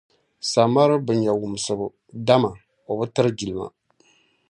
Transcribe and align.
Samaru 0.51 0.95
bi 1.05 1.13
nya 1.21 1.31
wumsibu, 1.39 1.87
dama 2.27 2.49
o 2.89 2.93
bi 2.97 3.05
tiri 3.13 3.31
jilima 3.37 3.67